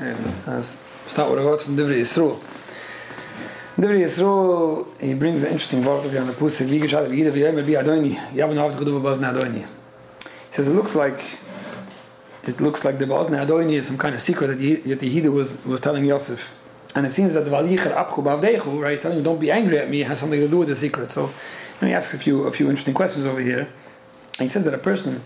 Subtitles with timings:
[0.00, 2.40] uh, start with a word from Divrei Yisroel.
[3.76, 8.14] Divrei Yisroel, he brings an interesting word of geschah, wie jeder, wie immer, wie Adoni,
[8.14, 9.64] have to do with Adoni.
[9.64, 11.20] He says, it looks like,
[12.44, 15.32] it looks like the Bosna Adoni is some kind of secret that, that the Yehuda
[15.32, 16.54] was, was telling Yosef.
[16.94, 19.90] And it seems that the Valicher Abchu Bavdechu, right, telling him, don't be angry at
[19.90, 21.10] me, has something to do with the secret.
[21.10, 21.32] So
[21.80, 23.68] let me ask a few, a few interesting questions over here.
[24.38, 25.22] And he says that a person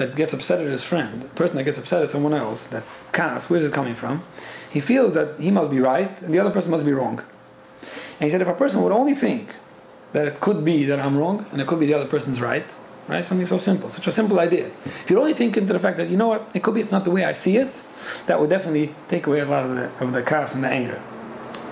[0.00, 2.82] that gets upset at his friend, a person that gets upset at someone else, that
[3.12, 4.24] cast, where's it coming from?
[4.70, 7.18] He feels that he must be right and the other person must be wrong.
[8.18, 9.54] And he said, if a person would only think
[10.12, 12.74] that it could be that I'm wrong and it could be the other person's right,
[13.08, 13.26] right?
[13.26, 14.70] Something so simple, such a simple idea.
[14.86, 16.90] If you only think into the fact that you know what, it could be it's
[16.90, 17.82] not the way I see it,
[18.24, 21.02] that would definitely take away a lot of the of the chaos and the anger,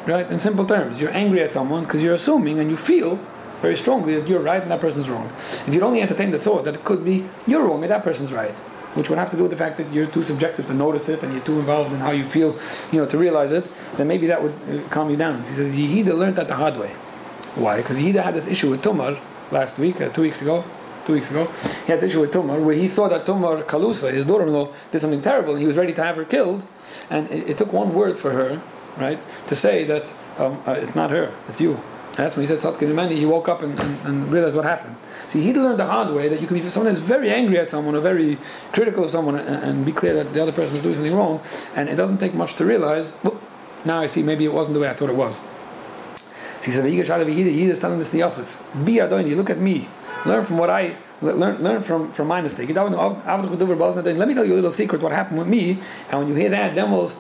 [0.07, 0.31] right?
[0.31, 3.19] In simple terms, you're angry at someone because you're assuming and you feel
[3.61, 5.31] very strongly that you're right and that person's wrong.
[5.67, 8.33] If you'd only entertain the thought that it could be you're wrong and that person's
[8.33, 8.55] right,
[8.95, 11.23] which would have to do with the fact that you're too subjective to notice it
[11.23, 12.59] and you're too involved in how you feel,
[12.91, 15.45] you know, to realize it, then maybe that would uh, calm you down.
[15.45, 16.91] He says Yehuda learned that the hard way.
[17.55, 17.77] Why?
[17.77, 20.65] Because Yehuda had this issue with Tumar last week, uh, two weeks ago.
[21.05, 21.47] Two weeks ago,
[21.87, 25.01] he had this issue with Tumar where he thought that Tumar Kalusa, his daughter-in-law, did
[25.01, 26.67] something terrible, and he was ready to have her killed.
[27.09, 28.61] And it, it took one word for her,
[28.99, 31.81] right, to say that um, uh, it's not her, it's you.
[32.19, 34.97] That's when he said Tzadkin Mani, he woke up and, and, and, realized what happened.
[35.29, 37.71] See, he learned the hard way that you can be someone that's very angry at
[37.71, 38.39] someone or very
[38.73, 41.41] critical of someone and, and, be clear that the other person is doing something wrong,
[41.77, 43.41] and it doesn't take much to realize, well,
[43.85, 45.41] now I see maybe it wasn't the way I thought it was.
[46.17, 49.89] So he said, he is telling this to Yosef, be Adoni, look at me,
[50.27, 52.69] learn from what I learn learn from, from my mistake.
[52.71, 56.49] Let me tell you a little secret what happened with me, and when you hear
[56.49, 57.17] that, then most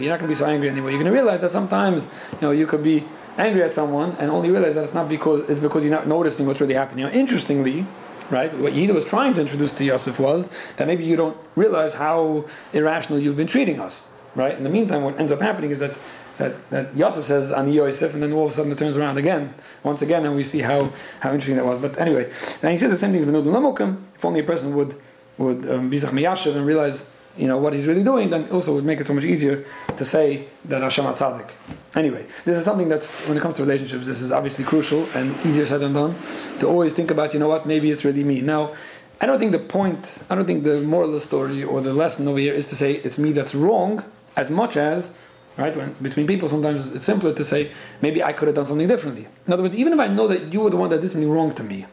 [0.00, 0.90] you're not going to be so angry anymore.
[0.90, 3.04] You're going to realize that sometimes you know you could be
[3.38, 6.46] angry at someone and only realize that it's not because it's because you're not noticing
[6.46, 7.04] what's really happening.
[7.04, 7.86] Now, interestingly,
[8.30, 11.94] right, what Yehuda was trying to introduce to Yosef was that maybe you don't realize
[11.94, 14.08] how irrational you've been treating us.
[14.34, 14.56] Right.
[14.56, 15.94] In the meantime, what ends up happening is that
[16.38, 19.18] that, that Yosef says on Yosef, and then all of a sudden it turns around
[19.18, 21.80] again, once again, and we see how, how interesting that was.
[21.80, 22.32] But anyway,
[22.62, 24.96] and he says the same thing as Benud If only a person would
[25.38, 27.04] would um, and realize
[27.36, 29.64] you know what he's really doing, then also would make it so much easier
[29.96, 31.50] to say that Hashem Tzaddik.
[31.94, 35.34] Anyway, this is something that's when it comes to relationships, this is obviously crucial and
[35.46, 36.16] easier said than done.
[36.60, 38.40] To always think about, you know what, maybe it's really me.
[38.40, 38.74] Now,
[39.20, 41.92] I don't think the point, I don't think the moral of the story or the
[41.92, 44.04] lesson over here is to say it's me that's wrong,
[44.36, 45.12] as much as
[45.56, 45.76] right?
[45.76, 47.70] When between people, sometimes it's simpler to say
[48.00, 49.26] maybe I could have done something differently.
[49.46, 51.30] In other words, even if I know that you were the one that did something
[51.30, 51.86] wrong to me,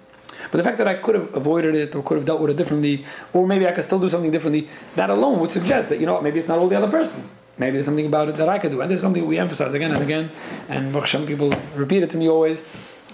[0.52, 2.58] but the fact that I could have avoided it or could have dealt with it
[2.58, 6.06] differently, or maybe I could still do something differently, that alone would suggest that, you
[6.06, 7.30] know what, maybe it's not all the other person.
[7.58, 8.82] Maybe there's something about it that I could do.
[8.82, 10.32] And there's something we emphasize again and again.
[10.70, 12.64] And some people repeat it to me always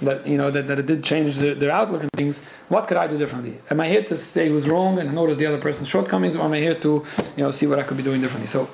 [0.01, 2.41] that you know that, that it did change their, their outlook and things.
[2.67, 3.57] What could I do differently?
[3.71, 6.53] Am I here to say who's wrong and notice the other person's shortcomings, or am
[6.53, 7.05] I here to
[7.37, 8.47] you know see what I could be doing differently?
[8.47, 8.69] So,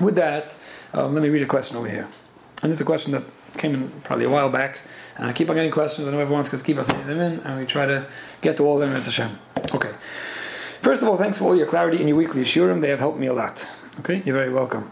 [0.00, 0.56] with that,
[0.92, 2.08] um, let me read a question over here.
[2.62, 3.24] And it's a question that
[3.58, 4.80] came in probably a while back.
[5.16, 6.06] And I keep on getting questions.
[6.06, 8.06] I know everyone's going to keep us them in, and we try to
[8.42, 8.96] get to all of them.
[8.96, 9.38] It's a Hashem.
[9.74, 9.94] Okay.
[10.82, 12.80] First of all, thanks for all your clarity in your weekly shiurim.
[12.80, 13.68] They have helped me a lot.
[14.00, 14.90] Okay, you're very welcome.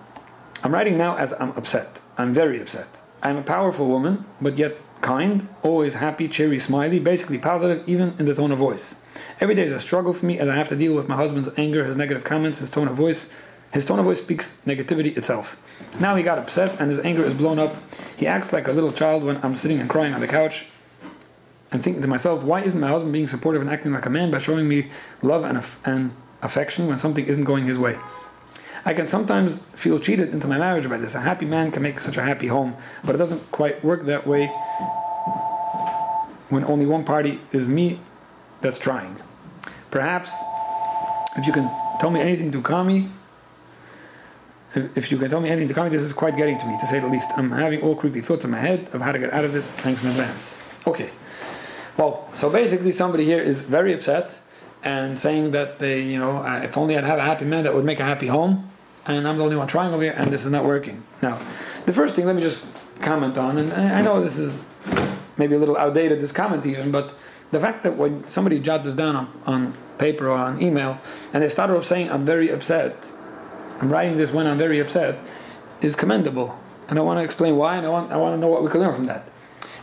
[0.62, 2.00] I'm writing now as I'm upset.
[2.16, 2.88] I'm very upset.
[3.22, 8.24] I'm a powerful woman, but yet kind, always happy, cheery, smiley, basically positive, even in
[8.24, 8.96] the tone of voice.
[9.40, 11.50] Every day is a struggle for me as I have to deal with my husband's
[11.58, 13.28] anger, his negative comments, his tone of voice.
[13.74, 15.56] His tone of voice speaks negativity itself.
[15.98, 17.74] Now he got upset and his anger is blown up.
[18.16, 20.66] He acts like a little child when I'm sitting and crying on the couch.
[21.72, 24.30] I'm thinking to myself, why isn't my husband being supportive and acting like a man
[24.30, 24.90] by showing me
[25.22, 27.98] love and, af- and affection when something isn't going his way?
[28.84, 31.16] I can sometimes feel cheated into my marriage by this.
[31.16, 34.24] A happy man can make such a happy home, but it doesn't quite work that
[34.24, 34.46] way
[36.50, 37.98] when only one party is me
[38.60, 39.16] that's trying.
[39.90, 40.32] Perhaps
[41.36, 41.68] if you can
[41.98, 43.08] tell me anything to calm me,
[44.74, 46.86] if you can tell me anything to comment, this is quite getting to me, to
[46.86, 47.30] say the least.
[47.36, 49.70] I'm having all creepy thoughts in my head of how to get out of this.
[49.70, 50.52] Thanks in advance.
[50.86, 51.10] Okay.
[51.96, 54.40] Well, so basically, somebody here is very upset
[54.82, 57.74] and saying that they, you know, uh, if only I'd have a happy man that
[57.74, 58.70] would make a happy home,
[59.06, 61.02] and I'm the only one trying over here, and this is not working.
[61.22, 61.40] Now,
[61.86, 62.64] the first thing, let me just
[63.00, 64.64] comment on, and I know this is
[65.36, 67.14] maybe a little outdated, this comment even, but
[67.50, 70.98] the fact that when somebody jot this down on, on paper or on email,
[71.32, 73.12] and they started off saying, I'm very upset,
[73.84, 75.18] I'm writing this when I'm very upset,
[75.82, 76.58] is commendable.
[76.88, 78.70] And I want to explain why, and I want, I want to know what we
[78.70, 79.28] can learn from that.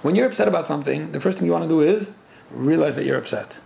[0.01, 2.09] When you're upset about something, the first thing you want to do is
[2.49, 3.59] realize that you're upset.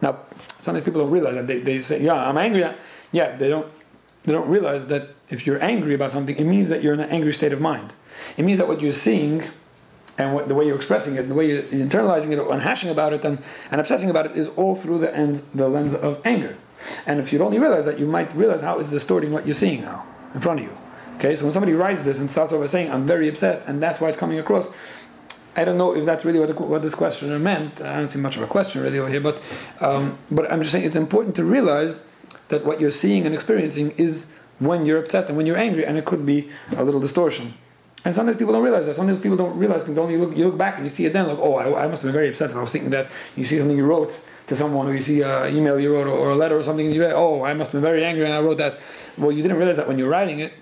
[0.00, 0.20] Now,
[0.60, 1.48] sometimes people don't realize that.
[1.48, 2.64] They, they say, yeah, I'm angry.
[3.10, 3.66] Yeah, they don't,
[4.22, 7.10] they don't realize that if you're angry about something, it means that you're in an
[7.10, 7.92] angry state of mind.
[8.36, 9.42] It means that what you're seeing
[10.18, 13.12] and what, the way you're expressing it, the way you're internalizing it, and hashing about
[13.12, 13.40] it, and,
[13.72, 16.56] and obsessing about it is all through the, end, the lens of anger.
[17.06, 19.82] And if you'd only realize that, you might realize how it's distorting what you're seeing
[19.82, 20.04] now.
[20.34, 20.76] in front of you.
[21.16, 24.00] Okay, so when somebody writes this and starts over saying, I'm very upset, and that's
[24.00, 24.70] why it's coming across,
[25.56, 27.80] I don't know if that's really what, the, what this questioner meant.
[27.80, 29.42] I don't see much of a question really over here, but,
[29.80, 32.00] um, but I'm just saying it's important to realize
[32.48, 34.26] that what you're seeing and experiencing is
[34.60, 37.54] when you're upset and when you're angry, and it could be a little distortion.
[38.04, 38.96] And sometimes people don't realize that.
[38.96, 39.98] Sometimes people don't realize things.
[39.98, 42.00] Only look, you look back and you see it then, like, oh, I, I, must
[42.00, 43.10] have been very upset if I was thinking that.
[43.36, 44.18] You see something you wrote
[44.50, 46.92] to someone, or you see an email you wrote, or, a letter or something, and
[46.92, 48.80] you read, oh, I must have been very angry and I wrote that.
[49.16, 50.52] Well, you didn't realize that when you're writing it.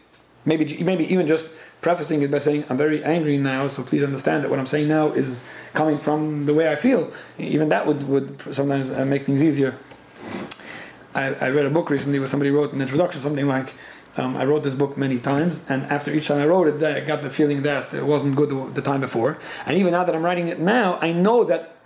[0.45, 1.47] Maybe, maybe even just
[1.81, 4.89] prefacing it by saying, I'm very angry now, so please understand that what I'm saying
[4.89, 5.41] now is
[5.73, 7.11] coming from the way I feel.
[7.39, 9.75] Even that would, would sometimes uh, make things easier.
[11.15, 13.73] I, I read a book recently where somebody wrote an introduction, something like,
[14.19, 17.01] um, I wrote this book many times, and after each time I wrote it, I
[17.01, 19.39] got the feeling that it wasn't good the time before.
[19.65, 21.78] And even now that I'm writing it now, I know that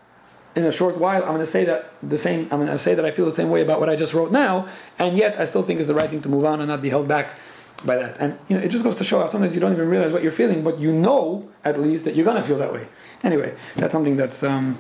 [0.55, 2.43] in a short while I'm going to say that the same.
[2.51, 4.31] I'm going to say that I feel the same way about what I just wrote
[4.31, 4.69] now,
[4.99, 6.91] and yet I still think it's the right thing to move on and not be
[6.91, 7.39] held back
[7.85, 8.19] by that.
[8.19, 10.23] And you know, it just goes to show how sometimes you don't even realize what
[10.23, 12.87] you're feeling, but you know at least that you're going to feel that way.
[13.23, 14.43] Anyway, that's something that's.
[14.43, 14.79] Um,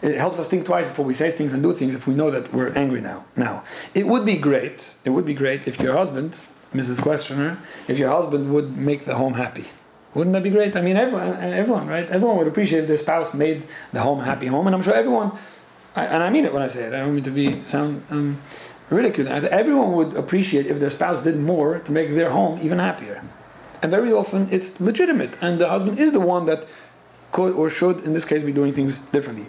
[0.00, 2.30] it helps us think twice before we say things and do things if we know
[2.30, 3.24] that we're angry now.
[3.36, 3.64] Now,
[3.94, 6.40] it would be great, it would be great if your husband,
[6.72, 7.02] Mrs.
[7.02, 7.58] Questioner,
[7.88, 9.64] if your husband would make the home happy.
[10.18, 10.74] Wouldn't that be great?
[10.74, 12.08] I mean, everyone, everyone, right?
[12.10, 13.62] Everyone would appreciate if their spouse made
[13.92, 15.30] the home a happy home, and I'm sure everyone,
[15.94, 16.92] and I mean it when I say it.
[16.92, 18.42] I don't mean to be sound um.
[18.90, 23.22] Everyone would appreciate if their spouse did more to make their home even happier.
[23.80, 26.66] And very often it's legitimate, and the husband is the one that
[27.30, 29.46] could or should, in this case, be doing things differently.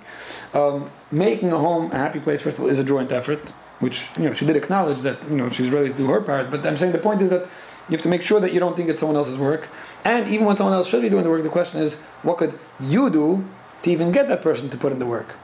[0.53, 3.41] Um, making a home a happy place, first of all, is a joint effort,
[3.79, 6.51] which you know she did acknowledge that you know she's ready to do her part.
[6.51, 7.47] But I'm saying the point is that
[7.89, 9.67] you have to make sure that you don't think it's someone else's work.
[10.05, 12.57] And even when someone else should be doing the work, the question is, what could
[12.79, 13.43] you do
[13.81, 15.35] to even get that person to put in the work?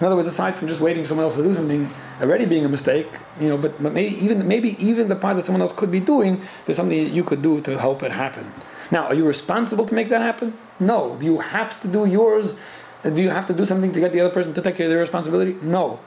[0.00, 1.90] In other words, aside from just waiting for someone else to do something,
[2.20, 3.06] already being a mistake,
[3.38, 6.00] you know, but, but maybe even maybe even the part that someone else could be
[6.00, 8.50] doing, there's something that you could do to help it happen.
[8.90, 10.56] Now, are you responsible to make that happen?
[10.78, 11.16] No.
[11.20, 12.56] Do you have to do yours?
[13.02, 14.90] Do you have to do something to get the other person to take care of
[14.90, 15.56] their responsibility?
[15.62, 16.00] No.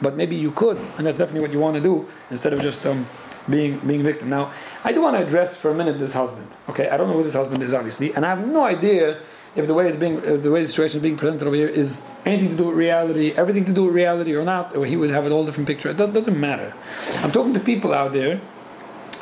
[0.00, 2.86] But maybe you could, and that's definitely what you want to do instead of just
[2.86, 3.06] um,
[3.48, 4.28] being being victim.
[4.28, 4.52] Now,
[4.84, 6.48] I do want to address for a minute this husband.
[6.68, 9.20] Okay, I don't know who this husband is, obviously, and I have no idea
[9.56, 12.02] if the way it's being, the way the situation is being presented over here is
[12.24, 15.10] anything to do with reality, everything to do with reality or not, or he would
[15.10, 15.88] have a whole different picture.
[15.88, 16.72] It doesn't matter.
[17.16, 18.40] I'm talking to people out there,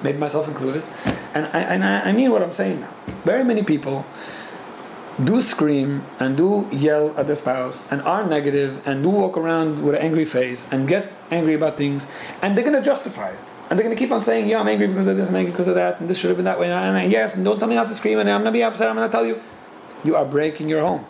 [0.02, 0.82] maybe myself included,
[1.34, 2.94] and I, and I mean what I'm saying now.
[3.22, 4.04] Very many people
[5.24, 9.82] do scream and do yell at their spouse and are negative and do walk around
[9.82, 12.06] with an angry face and get angry about things
[12.40, 13.38] and they're going to justify it.
[13.68, 15.52] And they're going to keep on saying, yeah, I'm angry because of this, I'm angry
[15.52, 16.70] because of that, and this should have been that way.
[16.70, 18.62] And I, yes, and don't tell me not to scream, and I'm going to be
[18.62, 19.40] upset, I'm going to tell you.
[20.04, 21.04] You are breaking your home.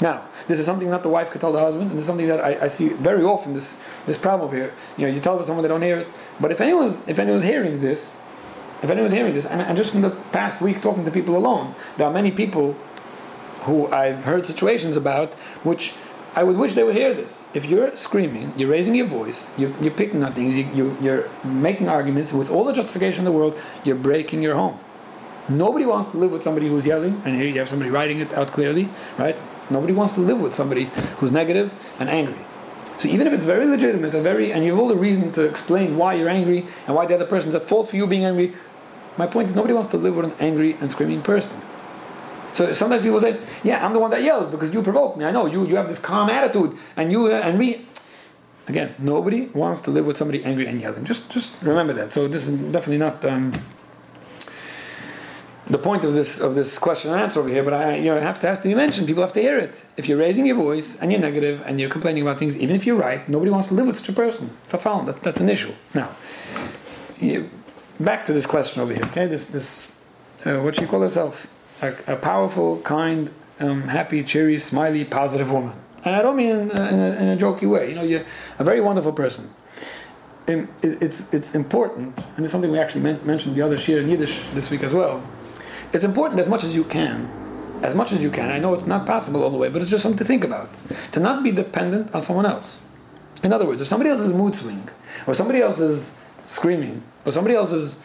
[0.00, 2.26] Now, this is something that the wife could tell the husband, and this is something
[2.26, 3.54] that I, I see very often.
[3.54, 4.74] This this problem here.
[4.96, 6.08] You know, you tell someone they don't hear it,
[6.40, 8.16] but if anyone's if anyone's hearing this,
[8.82, 11.74] if anyone's hearing this, and, and just in the past week talking to people alone,
[11.98, 12.74] there are many people
[13.60, 15.94] who I've heard situations about which
[16.34, 17.46] I would wish they would hear this.
[17.52, 21.88] If you're screaming, you're raising your voice, you're, you're picking on things, you, are making
[21.88, 24.80] arguments with all the justification in the world, you're breaking your home.
[25.50, 28.32] Nobody wants to live with somebody who's yelling, and here you have somebody writing it
[28.32, 28.88] out clearly,
[29.18, 29.36] right?
[29.70, 30.84] Nobody wants to live with somebody
[31.18, 32.38] who's negative and angry.
[32.96, 35.42] So even if it's very legitimate and very, and you have all the reason to
[35.42, 38.54] explain why you're angry and why the other person's at fault for you being angry,
[39.18, 41.60] my point is nobody wants to live with an angry and screaming person.
[42.52, 45.24] So sometimes people say, "Yeah, I'm the one that yells because you provoke me.
[45.24, 45.66] I know you.
[45.66, 47.86] You have this calm attitude, and you uh, and me."
[48.68, 51.04] Again, nobody wants to live with somebody angry and yelling.
[51.04, 52.12] Just, just remember that.
[52.12, 53.52] So this is definitely not um,
[55.66, 57.64] the point of this of this question and answer over here.
[57.64, 59.08] But I, you know, have to has to be mentioned.
[59.08, 59.84] People have to hear it.
[59.96, 62.86] If you're raising your voice and you're negative and you're complaining about things, even if
[62.86, 64.50] you're right, nobody wants to live with such a person.
[64.68, 65.72] Fafal, that, that's an issue.
[65.94, 66.10] Now,
[67.18, 67.48] you,
[67.98, 69.04] back to this question over here.
[69.06, 69.92] Okay, this this
[70.46, 71.48] uh, what she call herself?
[71.82, 75.76] A, a powerful, kind, um, happy, cheery, smiley, positive woman.
[76.04, 77.88] And I don't mean in, in, a, in a, jokey way.
[77.90, 78.24] You know, you're
[78.58, 79.50] a very wonderful person.
[80.46, 84.08] it, it's it's important, and it's something we actually men- mentioned the other year in
[84.08, 85.22] Yiddish this week as well
[85.92, 87.28] it's important as much as you can,
[87.82, 88.50] as much as you can.
[88.50, 90.70] I know it's not possible all the way, but it's just something to think about.
[91.12, 92.80] To not be dependent on someone else.
[93.42, 94.88] In other words, if somebody else's mood swing,
[95.26, 96.10] or somebody else's
[96.44, 97.98] screaming, or somebody else's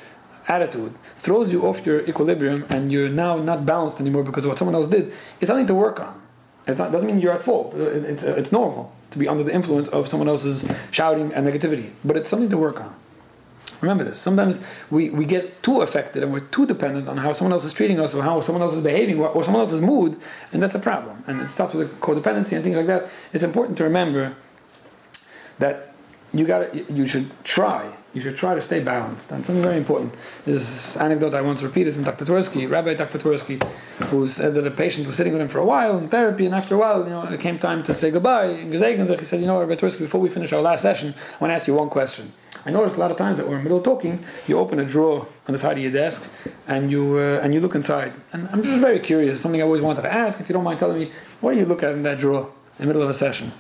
[0.48, 4.58] attitude throws you off your equilibrium and you're now not balanced anymore because of what
[4.58, 6.22] someone else did, it's something to work on.
[6.68, 7.74] It doesn't mean you're at fault.
[7.76, 12.18] It's, it's normal to be under the influence of someone else's shouting and negativity, but
[12.18, 12.94] it's something to work on.
[13.80, 14.18] Remember this.
[14.18, 17.74] Sometimes we, we get too affected and we're too dependent on how someone else is
[17.74, 20.20] treating us or how someone else is behaving or, or someone else's mood,
[20.52, 21.24] and that's a problem.
[21.28, 23.10] And it starts with codependency and things like that.
[23.34, 24.36] It's important to remember
[25.60, 25.94] that
[26.34, 27.96] you got you should try.
[28.14, 29.32] You should try to stay balanced.
[29.32, 30.16] And something very important.
[30.46, 32.26] This anecdote I once repeated from Dr.
[32.26, 33.20] Twersky, Rabbi Dr.
[33.20, 33.62] Twersky,
[34.06, 36.56] who said that a patient was sitting with him for a while in therapy, and
[36.56, 38.46] after a while, you know, it came time to say goodbye.
[38.46, 41.52] And he said, you know, Rabbi Twersky, before we finish our last session, I want
[41.52, 42.34] to ask you one question.
[42.66, 44.80] I noticed a lot of times that we're in the middle of talking, you open
[44.80, 46.28] a drawer on the side of your desk,
[46.68, 48.14] and you uh, and you look inside.
[48.34, 49.34] And I'm just very curious.
[49.34, 50.40] It's something I always wanted to ask.
[50.40, 52.84] If you don't mind telling me, what do you look at in that drawer in
[52.84, 53.54] the middle of a session?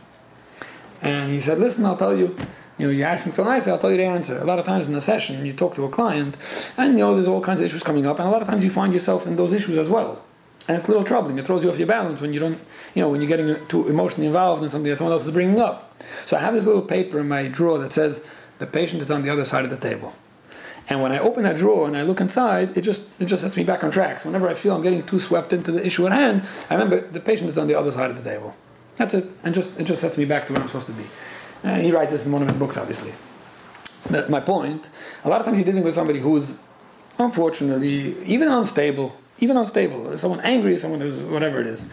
[1.01, 2.35] And he said, listen, I'll tell you
[2.77, 4.37] you know, you're asking so nicely, I'll tell you the answer.
[4.37, 6.37] A lot of times in a session, you talk to a client,
[6.77, 8.63] and you know, there's all kinds of issues coming up, and a lot of times
[8.63, 10.23] you find yourself in those issues as well.
[10.67, 11.39] And it's a little troubling.
[11.39, 12.59] It throws you off your balance when you don't,
[12.93, 15.59] you know, when you're getting too emotionally involved in something that someone else is bringing
[15.59, 15.95] up.
[16.25, 18.21] So I have this little paper in my drawer that says
[18.59, 20.13] the patient is on the other side of the table.
[20.89, 23.57] And when I open that drawer and I look inside, it just it just sets
[23.57, 24.19] me back on track.
[24.19, 27.01] So whenever I feel I'm getting too swept into the issue at hand, I remember
[27.01, 28.55] the patient is on the other side of the table.
[28.95, 29.29] That's it.
[29.43, 31.03] And just it just sets me back to where I'm supposed to be.
[31.63, 33.13] And he writes this in one of his books, obviously
[34.11, 34.89] that my point,
[35.23, 36.59] a lot of times you're dealing with somebody who's
[37.19, 41.83] unfortunately even unstable, even unstable, someone angry, someone who's whatever it is.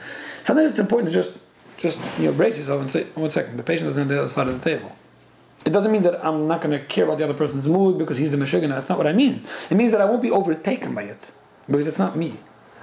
[0.44, 1.36] Sometimes it's important to just
[1.76, 4.28] just you know brace yourself and say, one second, the patient is on the other
[4.28, 4.94] side of the table.
[5.64, 8.18] It doesn't mean that I'm not going to care about the other person's mood because
[8.18, 8.68] he's the Meshuggah.
[8.68, 9.44] That's not what I mean.
[9.70, 11.32] It means that I won't be overtaken by it
[11.66, 12.36] because it's not me.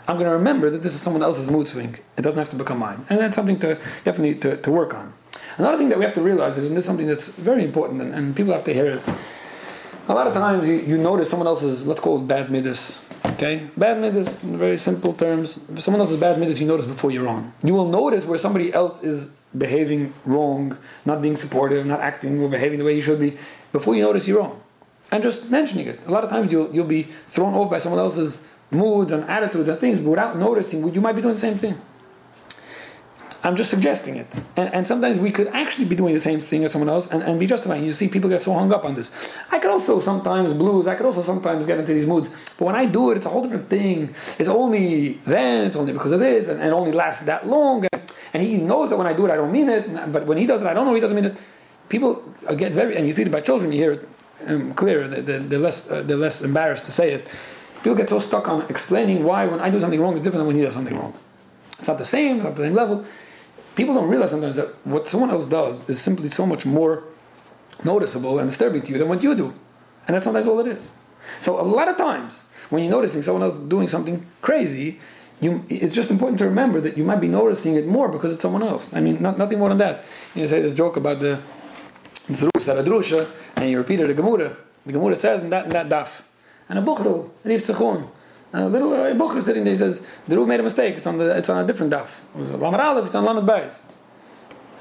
[0.08, 1.96] I'm going to remember that this is someone else's mood swing.
[2.18, 3.06] It doesn't have to become mine.
[3.08, 5.14] And that's something to definitely to, to work on.
[5.58, 8.02] Another thing that we have to realize is, and this is something that's very important,
[8.02, 9.02] and, and people have to hear it.
[10.08, 13.00] A lot of times you, you notice someone else's, let's call it bad midas.
[13.26, 13.68] Okay?
[13.78, 15.60] Bad midas, in very simple terms.
[15.70, 17.54] If someone else's bad midas, you notice before you're on.
[17.64, 22.50] You will notice where somebody else is behaving wrong, not being supportive, not acting or
[22.50, 23.38] behaving the way you should be,
[23.72, 24.62] before you notice you're wrong.
[25.12, 26.00] And just mentioning it.
[26.08, 28.40] A lot of times you'll, you'll be thrown off by someone else's
[28.72, 31.80] moods and attitudes and things, but without noticing, you might be doing the same thing.
[33.44, 34.28] I'm just suggesting it.
[34.56, 37.24] And, and, sometimes we could actually be doing the same thing as someone else and,
[37.24, 37.84] and be justifying.
[37.84, 39.36] You see, people get so hung up on this.
[39.52, 42.30] I could also sometimes blues, I could also sometimes get into these moods.
[42.58, 44.14] But when I do it, it's a whole different thing.
[44.38, 47.88] It's only then, it's only because of this, and, and only lasts that long.
[47.92, 50.12] And, and he knows that when I do it, I don't mean it.
[50.12, 51.42] But when he does it, I don't know he doesn't mean it.
[51.90, 52.24] People
[52.56, 54.10] get very, and you see it by children, you hear it
[54.48, 57.30] um, clear, they're, they're, less, uh, they're less embarrassed to say it.
[57.78, 60.48] People get so stuck on explaining why when I do something wrong is different than
[60.48, 61.14] when he does something wrong.
[61.78, 63.06] It's not the same, it's not the same level
[63.76, 67.04] people don't realize sometimes that what someone else does is simply so much more
[67.84, 69.54] noticeable and disturbing to you than what you do.
[70.08, 70.92] And that's sometimes all it is.
[71.40, 75.00] So a lot of times when you're noticing someone else doing something crazy,
[75.40, 78.42] you, it's just important to remember that you might be noticing it more because it's
[78.42, 78.94] someone else.
[78.94, 80.06] I mean, not, nothing more than that.
[80.36, 81.42] You say this joke about the
[82.30, 84.56] Zerus at and you repeat it the Gemara.
[84.86, 86.22] The Gemara says in that, in that daf.
[86.70, 88.10] And a bukhru, Rif Tzachon.
[88.54, 89.74] A little uh, is sitting there.
[89.74, 90.96] He says the Ruv made a mistake.
[90.96, 92.20] It's on the it's on a different daf.
[92.36, 93.06] It was Lamed Aleph.
[93.06, 93.82] It's on Lamed Bayis.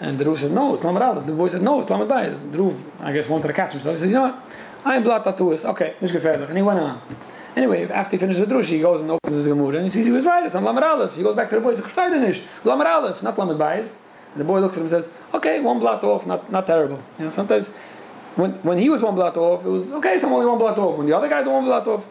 [0.00, 1.26] And the Ruv says no, it's Lamed Aleph.
[1.26, 2.52] The boy said no, it's Lamed Bayis.
[2.52, 3.96] The Ruv, I guess, wanted to catch himself.
[3.96, 4.52] He said, you know what?
[4.84, 5.64] I'm blood tattooist.
[5.66, 6.46] Okay, let's go further.
[6.46, 7.00] And he went on.
[7.54, 10.06] Anyway, after he finishes the drush, he goes and opens his gemara and he sees
[10.06, 10.44] he was right.
[10.44, 11.14] It's on Lamed Aleph.
[11.14, 11.70] He goes back to the boy.
[11.70, 13.92] He says, "Shtayden Lamed Aleph, not Lamed Bayis."
[14.32, 17.00] And the boy looks at him and says, "Okay, one blot off, not not terrible."
[17.18, 17.68] You know, sometimes
[18.34, 20.18] when when he was one blot off, it was okay.
[20.18, 20.96] So I'm only one blot off.
[20.96, 22.08] When the other guys one blot off,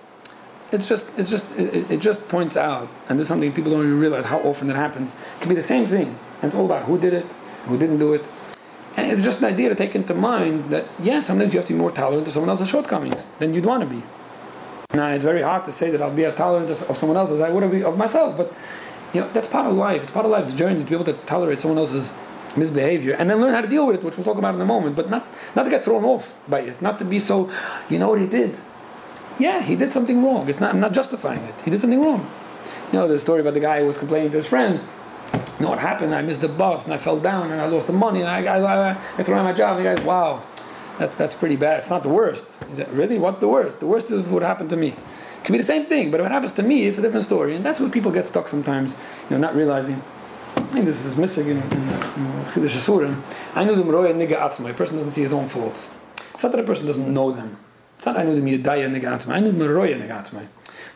[0.72, 3.86] it's just it's just it, it, just points out, and this is something people don't
[3.86, 5.16] even realize how often that happens.
[5.16, 6.08] It can be the same thing,
[6.42, 7.26] and it's all about who did it,
[7.66, 8.24] who didn't do it,
[8.96, 11.74] and it's just an idea to take into mind that yeah, sometimes you have to
[11.74, 14.04] be more tolerant of someone else's shortcomings than you'd want to be.
[14.94, 17.40] Now it's very hard to say that I'll be as tolerant of someone else as
[17.40, 18.54] I would be of myself, but
[19.14, 20.04] you know that's part of life.
[20.04, 22.14] It's part of life's journey to be able to tolerate someone else's
[22.58, 24.66] misbehavior and then learn how to deal with it, which we'll talk about in a
[24.66, 24.96] moment.
[24.96, 27.50] But not not to get thrown off by it, not to be so,
[27.90, 28.56] you know what he did
[29.40, 30.48] yeah, he did something wrong.
[30.50, 31.60] It's not, I'm not justifying it.
[31.62, 32.30] He did something wrong.
[32.92, 34.82] You know, the story about the guy who was complaining to his friend.
[35.34, 36.14] You know what happened?
[36.14, 38.44] I missed the bus and I fell down and I lost the money and I,
[38.44, 39.78] I, I, I threw out my job.
[39.78, 40.44] And the guy's, wow,
[40.98, 41.80] that's, that's pretty bad.
[41.80, 42.48] It's not the worst.
[42.70, 43.20] He said, really?
[43.20, 43.80] What's the worst?
[43.80, 44.90] The worst is what happened to me.
[44.90, 47.26] It can be the same thing, but if it happens to me, it's a different
[47.26, 47.56] story.
[47.56, 48.94] And that's where people get stuck sometimes,
[49.30, 50.02] you know, not realizing.
[50.56, 53.22] I think this is missing in, in, in Chiddush Asurim.
[53.56, 54.72] I know the Meroya Niga Atzma.
[54.72, 55.92] A person doesn't see his own faults.
[56.34, 57.58] It's not that a person doesn't know them.
[58.06, 60.48] Not I know them Yedaya Negatzmai, I know them Roya Negatzmai.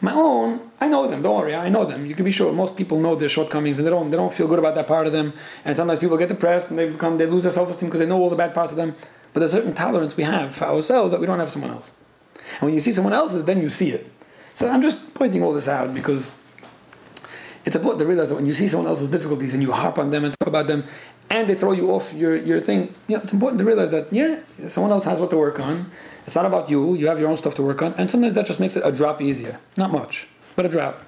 [0.02, 2.06] My own, I know them, don't worry, I know them.
[2.06, 4.48] You can be sure most people know their shortcomings and they don't, they don't feel
[4.48, 5.34] good about that part of them.
[5.64, 8.06] And sometimes people get depressed and they become, they lose their self esteem because they
[8.06, 8.96] know all the bad parts of them.
[9.32, 11.94] But there's a certain tolerance we have for ourselves that we don't have someone else.
[12.60, 14.10] And when you see someone else's, then you see it.
[14.56, 16.32] So I'm just pointing all this out because
[17.66, 20.12] it's important to realize that when you see someone else's difficulties and you harp on
[20.12, 20.84] them and talk about them
[21.30, 24.12] and they throw you off your, your thing, you know, it's important to realize that,
[24.12, 25.90] yeah, someone else has what to work on
[26.26, 26.96] it's not about you.
[26.96, 28.92] You have your own stuff to work on, and sometimes that just makes it a
[28.92, 29.60] drop easier.
[29.78, 31.02] Not much, but a drop.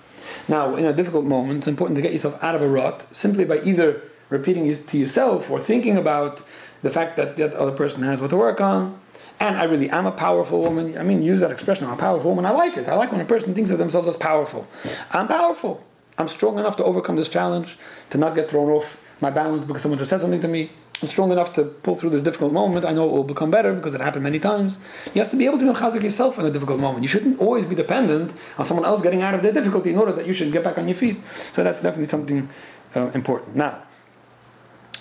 [0.47, 3.45] Now, in a difficult moment, it's important to get yourself out of a rut simply
[3.45, 6.43] by either repeating to yourself or thinking about
[6.81, 8.99] the fact that the other person has what to work on,
[9.39, 10.97] and I really am a powerful woman.
[10.97, 12.45] I mean, use that expression, I'm a powerful woman.
[12.45, 12.87] I like it.
[12.87, 14.67] I like when a person thinks of themselves as powerful.
[15.11, 15.83] I'm powerful.
[16.17, 17.77] I'm strong enough to overcome this challenge,
[18.11, 20.71] to not get thrown off my balance because someone just said something to me.
[21.05, 22.83] I'm strong enough to pull through this difficult moment.
[22.83, 24.79] I know it will become better because it happened many times.
[25.13, 27.03] You have to be able to be chazik yourself in a difficult moment.
[27.03, 30.13] You shouldn't always be dependent on someone else getting out of their difficulty in order
[30.13, 31.17] that you should get back on your feet.
[31.53, 32.49] So that's definitely something
[32.95, 33.55] uh, important.
[33.55, 33.83] Now,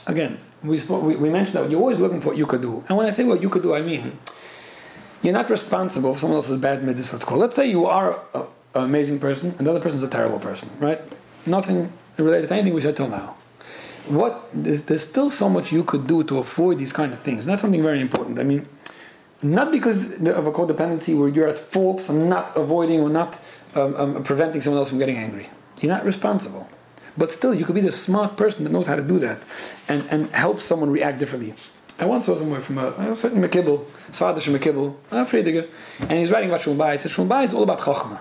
[0.07, 2.85] again, we, spoke, we, we mentioned that you're always looking for what you could do.
[2.91, 4.19] And when I say what you could do, I mean
[5.23, 7.39] you're not responsible for someone else's bad middas, let's call.
[7.39, 8.45] Let's say you are an
[8.75, 11.01] amazing person and the other person is a terrible person, right?
[11.47, 13.37] Nothing related to anything we said till now
[14.07, 17.45] what there's, there's still so much you could do to avoid these kind of things.
[17.45, 18.39] And that's something very important.
[18.39, 18.69] I mean,
[19.43, 23.41] not because of a codependency where you're at fault for not avoiding or not
[23.75, 25.49] um, um, preventing someone else from getting angry.
[25.81, 26.69] You're not responsible.
[27.17, 29.43] But still, you could be the smart person that knows how to do that
[29.89, 31.55] and, and help someone react differently.
[31.99, 35.69] I once saw somewhere from a, a certain McKibble, Svadish McKibble, a Friediger,
[36.01, 36.93] and he's writing about Shulbai.
[36.93, 38.21] He said, Shulbai is all about Chokhmah.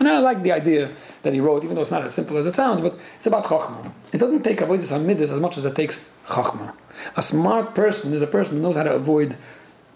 [0.00, 0.90] And I like the idea
[1.22, 3.44] that he wrote, even though it's not as simple as it sounds, but it's about
[3.44, 3.92] Chachma.
[4.12, 6.72] It doesn't take avoidance Hamidus as much as it takes Chachma.
[7.16, 9.36] A smart person is a person who knows how to avoid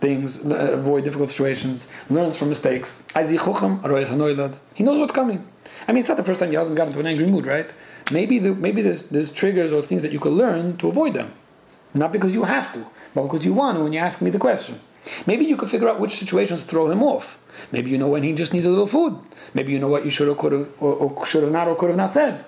[0.01, 3.03] things, avoid difficult situations, learns from mistakes.
[3.15, 5.49] He knows what's coming.
[5.89, 7.71] I mean, it's not the first time your husband got into an angry mood, right?
[8.13, 11.33] Maybe, the, maybe there's, there's triggers or things that you could learn to avoid them.
[11.95, 12.85] Not because you have to,
[13.15, 14.79] but because you want when you ask me the question.
[15.27, 17.39] Maybe you could figure out which situations throw him off.
[17.73, 19.19] Maybe you know when he just needs a little food.
[19.53, 21.77] Maybe you know what you should have, could have, or, or should have not, or
[21.77, 22.45] could have not said.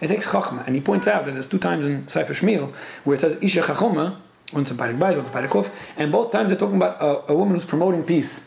[0.00, 3.14] It takes chachma, and he points out that there's two times in Sefer Shmuel where
[3.14, 4.20] it says isha chachoma,
[4.52, 7.54] once in Parik Bayis, once in and both times they're talking about a, a, woman
[7.54, 8.46] who's promoting peace.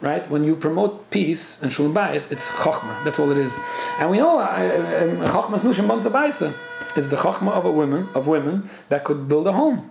[0.00, 0.28] Right?
[0.30, 3.02] When you promote peace and shalom bayis, it's chachma.
[3.04, 3.56] That's all it is.
[3.98, 6.54] And we know uh, uh, chachma's nushim banza
[6.96, 9.90] is the chachma of a woman of women that could build a home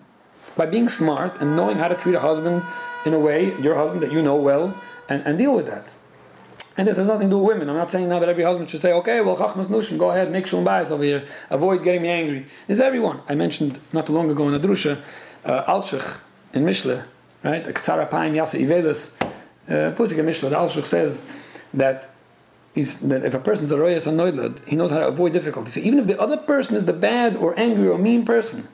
[0.57, 2.63] by being smart and knowing how to treat a husband
[3.05, 4.75] in a way, your husband that you know well,
[5.07, 5.87] and, and deal with that.
[6.77, 7.69] And this has nothing to do with women.
[7.69, 10.45] I'm not saying now that every husband should say, okay, well, chachmas go ahead, make
[10.45, 12.45] shalom bayis over here, avoid getting me angry.
[12.67, 13.21] It's everyone.
[13.27, 15.01] I mentioned not too long ago in the drusha,
[15.43, 16.19] uh, Alshich
[16.53, 17.03] in Mishle,
[17.43, 17.63] right?
[17.63, 21.21] Ktsara Paim Yasa Ivedas, uh, Pusik in Mishle, Alshich says
[21.73, 22.09] that
[22.75, 25.73] that if a person's a royas anoidlad, he knows how to avoid difficulties.
[25.73, 28.67] So even if the other person is the bad or angry or mean person,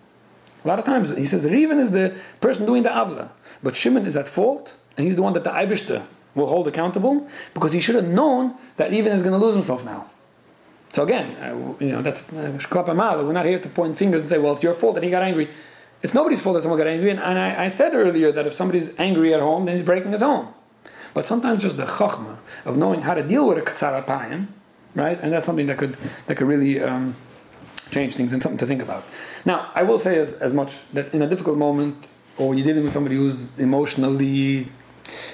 [0.63, 3.29] a lot of times he says Reuven is the person doing the avla,
[3.61, 7.27] but Shimon is at fault, and he's the one that the Eibishter will hold accountable
[7.53, 10.09] because he should have known that Reuven is going to lose himself now.
[10.93, 12.57] So again, uh, you know that's uh,
[13.25, 15.23] We're not here to point fingers and say, "Well, it's your fault that he got
[15.23, 15.49] angry."
[16.03, 17.09] It's nobody's fault that someone got angry.
[17.11, 20.11] And, and I, I, said earlier that if somebody's angry at home, then he's breaking
[20.11, 20.53] his home.
[21.13, 24.47] But sometimes just the chachma of knowing how to deal with a katzara payim,
[24.95, 25.17] right?
[25.21, 25.97] And that's something that could
[26.27, 27.15] that could really um,
[27.93, 29.03] change things and something to think about.
[29.45, 32.67] Now, I will say as, as much that in a difficult moment, or when you're
[32.67, 34.67] dealing with somebody who's emotionally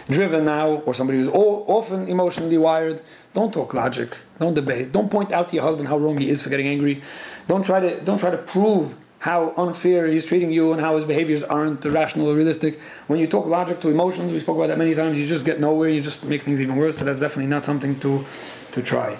[0.08, 3.02] driven now, or somebody who's often emotionally wired,
[3.34, 6.42] don't talk logic, don't debate, don't point out to your husband how wrong he is
[6.42, 7.02] for getting angry.
[7.48, 11.04] Don't try to don't try to prove how unfair he's treating you and how his
[11.04, 12.80] behaviors aren't rational or realistic.
[13.08, 15.18] When you talk logic to emotions, we spoke about that many times.
[15.18, 15.90] You just get nowhere.
[15.90, 16.98] You just make things even worse.
[16.98, 18.26] So that's definitely not something to
[18.72, 19.18] to try.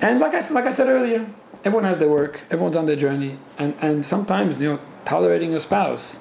[0.00, 1.26] And like I like I said earlier,
[1.64, 5.60] everyone has their work, everyone's on their journey, and, and sometimes you know tolerating a
[5.60, 6.18] spouse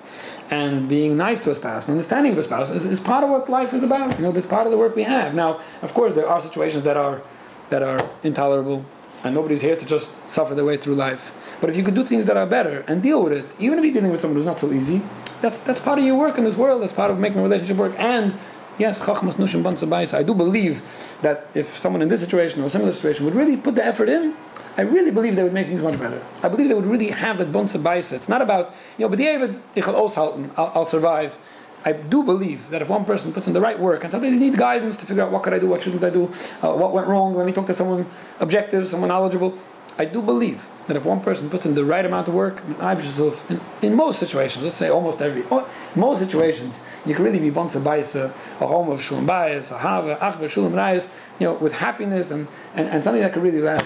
[0.49, 3.29] and being nice to a spouse, and understanding of a spouse is, is part of
[3.29, 4.17] what life is about.
[4.17, 5.33] You know, that's part of the work we have.
[5.33, 7.21] Now, of course, there are situations that are
[7.69, 8.85] that are intolerable,
[9.23, 11.31] and nobody's here to just suffer their way through life.
[11.61, 13.85] But if you could do things that are better and deal with it, even if
[13.85, 15.01] you're dealing with someone who's not so easy,
[15.41, 16.81] that's that's part of your work in this world.
[16.83, 18.35] That's part of making a relationship work and
[18.77, 20.81] yes, chachmas nushim I do believe
[21.21, 24.09] that if someone in this situation or a similar situation would really put the effort
[24.09, 24.35] in,
[24.77, 26.23] I really believe they would make things much better.
[26.41, 28.13] I believe they would really have that bonsa baisa.
[28.13, 31.37] It's not about, you know, but David, I'll, I'll survive.
[31.83, 34.39] I do believe that if one person puts in the right work, and sometimes you
[34.39, 36.31] need guidance to figure out what could I do, what shouldn't I do,
[36.61, 38.05] uh, what went wrong, let me talk to someone
[38.39, 39.57] objective, someone knowledgeable.
[39.97, 42.61] I do believe that if one person puts in the right amount of work,
[43.49, 47.51] in, in most situations, let's say almost every, oh, most situations, you can really be
[47.51, 51.73] bonsa baisa, uh, a home of shulam bayis, a hava, achva, shulam you know, with
[51.73, 53.85] happiness and, and, and something that could really last.